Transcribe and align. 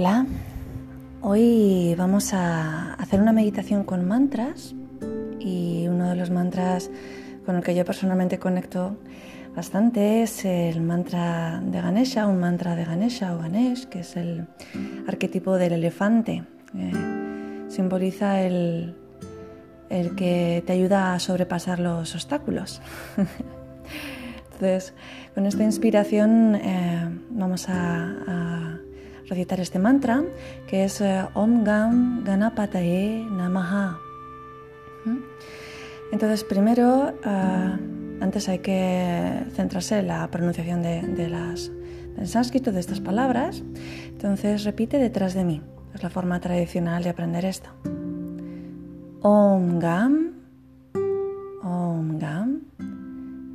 Hola, 0.00 0.26
hoy 1.22 1.96
vamos 1.98 2.32
a 2.32 2.94
hacer 2.94 3.20
una 3.20 3.32
meditación 3.32 3.82
con 3.82 4.06
mantras 4.06 4.72
y 5.40 5.88
uno 5.88 6.10
de 6.10 6.14
los 6.14 6.30
mantras 6.30 6.88
con 7.44 7.56
el 7.56 7.64
que 7.64 7.74
yo 7.74 7.84
personalmente 7.84 8.38
conecto 8.38 8.96
bastante 9.56 10.22
es 10.22 10.44
el 10.44 10.82
mantra 10.82 11.60
de 11.60 11.80
Ganesha, 11.80 12.28
un 12.28 12.38
mantra 12.38 12.76
de 12.76 12.84
Ganesha 12.84 13.34
o 13.34 13.40
Ganesh, 13.40 13.86
que 13.86 13.98
es 13.98 14.16
el 14.16 14.46
arquetipo 15.08 15.56
del 15.56 15.72
elefante. 15.72 16.44
Simboliza 17.66 18.40
el, 18.42 18.94
el 19.90 20.14
que 20.14 20.62
te 20.64 20.74
ayuda 20.74 21.14
a 21.14 21.18
sobrepasar 21.18 21.80
los 21.80 22.14
obstáculos. 22.14 22.80
Entonces, 24.60 24.92
con 25.34 25.46
esta 25.46 25.64
inspiración 25.64 26.54
eh, 26.56 27.08
vamos 27.30 27.68
a, 27.68 28.67
recitar 29.28 29.60
este 29.60 29.78
mantra 29.78 30.24
que 30.66 30.84
es 30.84 31.00
eh, 31.00 31.24
Om 31.34 31.64
Gam 31.64 32.24
Ganapataye 32.24 33.26
Namaha. 33.30 33.98
¿Mm? 35.04 35.18
Entonces, 36.12 36.44
primero, 36.44 37.12
eh, 37.24 37.78
antes 38.20 38.48
hay 38.48 38.60
que 38.60 39.44
centrarse 39.52 39.98
en 39.98 40.08
la 40.08 40.30
pronunciación 40.30 40.82
de, 40.82 41.28
las, 41.28 41.70
del 42.16 42.26
sánscrito 42.26 42.72
de 42.72 42.80
estas 42.80 43.00
palabras. 43.00 43.62
Entonces, 44.08 44.64
repite 44.64 44.98
detrás 44.98 45.34
de 45.34 45.44
mí. 45.44 45.62
Es 45.94 46.02
la 46.02 46.10
forma 46.10 46.40
tradicional 46.40 47.02
de 47.02 47.10
aprender 47.10 47.44
esto. 47.44 47.70
Om 49.20 49.78
Gam, 49.78 50.32
Om 51.62 52.18
Gam, 52.18 52.62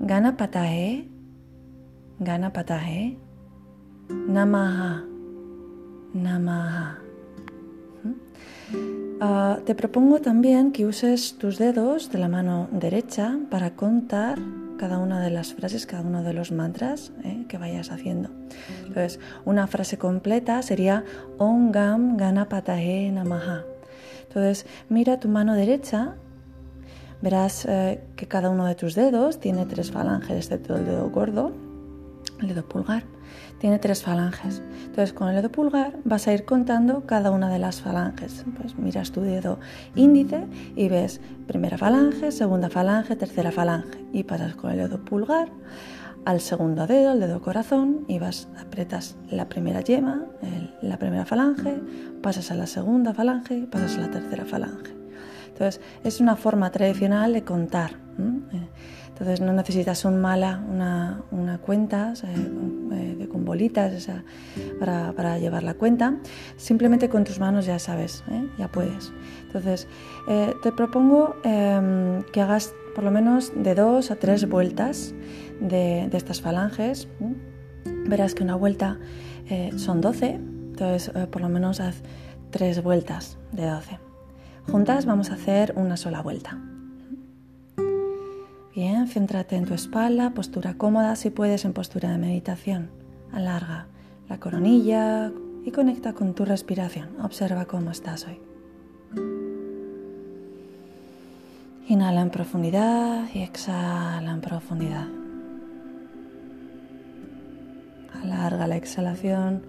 Ganapataye, 0.00 1.08
Ganapataye, 2.18 3.18
Namaha, 4.08 5.04
Namaha. 6.22 6.98
Uh, 9.20 9.60
te 9.64 9.74
propongo 9.74 10.20
también 10.20 10.70
que 10.70 10.86
uses 10.86 11.38
tus 11.38 11.58
dedos 11.58 12.12
de 12.12 12.18
la 12.18 12.28
mano 12.28 12.68
derecha 12.70 13.36
para 13.50 13.74
contar 13.74 14.38
cada 14.78 14.98
una 14.98 15.20
de 15.20 15.30
las 15.30 15.54
frases, 15.54 15.86
cada 15.86 16.02
uno 16.02 16.22
de 16.22 16.32
los 16.32 16.52
mantras 16.52 17.12
eh, 17.24 17.44
que 17.48 17.58
vayas 17.58 17.90
haciendo. 17.90 18.30
Entonces, 18.86 19.18
una 19.44 19.66
frase 19.66 19.98
completa 19.98 20.62
sería 20.62 21.04
Om 21.36 21.72
Gam 21.72 22.16
Ganapataye 22.16 23.10
Namaha. 23.10 23.64
Entonces, 24.28 24.66
mira 24.88 25.18
tu 25.18 25.28
mano 25.28 25.54
derecha, 25.54 26.14
verás 27.20 27.66
eh, 27.68 28.00
que 28.14 28.28
cada 28.28 28.50
uno 28.50 28.66
de 28.66 28.76
tus 28.76 28.94
dedos 28.94 29.40
tiene 29.40 29.66
tres 29.66 29.90
falanges, 29.90 30.36
excepto 30.36 30.76
el 30.76 30.84
dedo 30.84 31.10
gordo, 31.10 31.52
el 32.40 32.48
dedo 32.48 32.66
pulgar, 32.68 33.04
tiene 33.58 33.78
tres 33.78 34.02
falanges. 34.02 34.62
Entonces, 34.84 35.12
con 35.12 35.28
el 35.28 35.36
dedo 35.36 35.50
pulgar 35.50 35.98
vas 36.04 36.28
a 36.28 36.32
ir 36.32 36.44
contando 36.44 37.06
cada 37.06 37.30
una 37.30 37.50
de 37.50 37.58
las 37.58 37.80
falanges. 37.80 38.44
Pues 38.56 38.76
miras 38.78 39.12
tu 39.12 39.20
dedo 39.20 39.58
índice 39.94 40.46
y 40.76 40.88
ves 40.88 41.20
primera 41.46 41.76
falange, 41.76 42.30
segunda 42.32 42.70
falange, 42.70 43.16
tercera 43.16 43.50
falange. 43.50 44.04
Y 44.12 44.24
pasas 44.24 44.54
con 44.54 44.70
el 44.70 44.78
dedo 44.78 45.04
pulgar 45.04 45.50
al 46.24 46.40
segundo 46.40 46.86
dedo, 46.86 47.12
el 47.12 47.20
dedo 47.20 47.40
corazón, 47.40 48.04
y 48.06 48.18
vas, 48.18 48.48
apretas 48.60 49.16
la 49.30 49.48
primera 49.48 49.80
yema, 49.80 50.26
la 50.82 50.98
primera 50.98 51.24
falange, 51.24 51.80
pasas 52.22 52.50
a 52.50 52.54
la 52.54 52.66
segunda 52.66 53.14
falange, 53.14 53.66
pasas 53.70 53.96
a 53.96 54.00
la 54.02 54.10
tercera 54.10 54.44
falange. 54.44 54.94
Entonces, 55.48 55.80
es 56.04 56.20
una 56.20 56.36
forma 56.36 56.70
tradicional 56.70 57.32
de 57.32 57.44
contar. 57.44 58.07
Eh, 58.18 58.68
entonces, 59.08 59.40
no 59.40 59.52
necesitas 59.52 60.04
un 60.04 60.20
mala, 60.20 60.62
una, 60.68 61.22
una 61.30 61.58
cuenta 61.58 62.14
eh, 62.24 63.28
con 63.30 63.44
bolitas 63.44 64.08
para, 64.78 65.12
para, 65.12 65.38
llevar 65.38 65.62
la 65.62 65.74
cuenta. 65.74 66.16
Simplemente 66.56 67.08
con 67.08 67.24
tus 67.24 67.38
manos 67.38 67.66
ya 67.66 67.78
sabes, 67.78 68.24
¿eh? 68.30 68.46
ya 68.58 68.68
puedes. 68.68 69.12
Entonces, 69.46 69.88
te 70.62 70.72
propongo 70.72 71.36
em, 71.42 72.22
que 72.32 72.40
hagas 72.40 72.74
por 72.94 73.04
lo 73.04 73.10
menos 73.10 73.52
de 73.54 73.74
dos 73.74 74.10
a 74.10 74.16
tres 74.16 74.48
vueltas 74.48 75.14
de, 75.60 76.08
estas 76.12 76.40
falanges. 76.40 77.08
Verás 77.84 78.34
que 78.34 78.42
una 78.42 78.56
vuelta 78.56 78.98
eh, 79.48 79.70
son 79.76 80.00
12, 80.00 80.30
entonces 80.30 81.12
eh, 81.14 81.26
por 81.26 81.42
lo 81.42 81.48
menos 81.48 81.80
haz 81.80 82.02
tres 82.50 82.82
vueltas 82.82 83.38
de 83.52 83.66
12. 83.66 83.98
Juntas 84.70 85.06
vamos 85.06 85.30
a 85.30 85.34
hacer 85.34 85.74
una 85.76 85.96
sola 85.96 86.22
vuelta. 86.22 86.58
Bien, 88.78 89.08
céntrate 89.08 89.56
en 89.56 89.64
tu 89.64 89.74
espalda, 89.74 90.30
postura 90.34 90.74
cómoda, 90.74 91.16
si 91.16 91.30
puedes 91.30 91.64
en 91.64 91.72
postura 91.72 92.12
de 92.12 92.18
meditación. 92.18 92.90
Alarga 93.32 93.88
la 94.28 94.38
coronilla 94.38 95.32
y 95.64 95.72
conecta 95.72 96.12
con 96.12 96.32
tu 96.32 96.44
respiración. 96.44 97.08
Observa 97.20 97.64
cómo 97.64 97.90
estás 97.90 98.28
hoy. 98.28 98.40
Inhala 101.88 102.20
en 102.20 102.30
profundidad 102.30 103.24
y 103.34 103.42
exhala 103.42 104.30
en 104.30 104.40
profundidad. 104.40 105.08
Alarga 108.22 108.68
la 108.68 108.76
exhalación, 108.76 109.64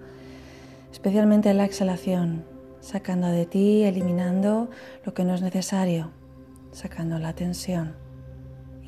especialmente 0.92 1.52
la 1.52 1.64
exhalación, 1.64 2.44
sacando 2.80 3.26
de 3.26 3.44
ti, 3.44 3.82
eliminando 3.82 4.70
lo 5.04 5.14
que 5.14 5.24
no 5.24 5.34
es 5.34 5.42
necesario, 5.42 6.12
sacando 6.70 7.18
la 7.18 7.32
tensión. 7.32 8.08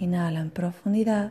Inhala 0.03 0.41
en 0.41 0.51
profundidad 0.51 1.31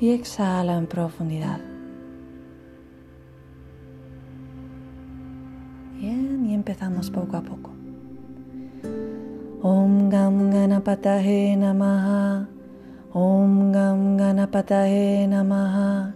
y 0.00 0.10
exhala 0.10 0.76
en 0.76 0.88
profundidad. 0.88 1.60
Bien, 6.00 6.44
y 6.46 6.52
empezamos 6.52 7.10
poco 7.10 7.36
a 7.36 7.42
poco. 7.42 7.70
Om 9.62 10.10
Gam 10.10 10.50
Ganapatahe 10.50 11.56
Namaha. 11.56 12.48
Om 13.12 13.70
Gam 13.70 14.16
Ganapatahe 14.16 15.28
Namaha. 15.28 16.12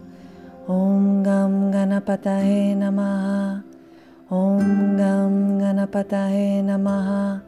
Om 0.66 1.22
Gam 1.22 1.70
Ganapatahe 1.70 2.74
Namaha. 2.74 3.62
Om 4.28 4.96
Gam 4.96 5.58
Ganapatahe 5.60 6.64
Namaha. 6.64 7.47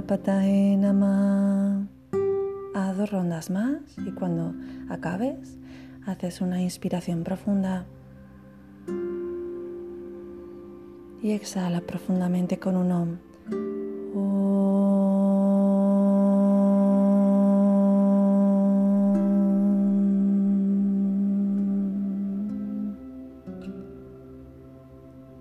Gam 0.00 0.06
Ganapatahe 0.06 0.76
Namaha 0.78 1.86
Haz 2.74 2.96
dos 2.96 3.10
rondas 3.10 3.50
más 3.50 3.82
y 3.98 4.12
cuando 4.12 4.54
acabes 4.88 5.58
haces 6.06 6.40
una 6.40 6.62
inspiración 6.62 7.24
profunda 7.24 7.84
y 11.22 11.32
exhala 11.32 11.82
profundamente 11.82 12.58
con 12.58 12.76
un 12.76 12.92
om. 12.92 13.18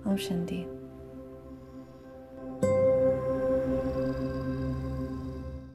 Om 0.06 0.16
Shanti. 0.16 0.79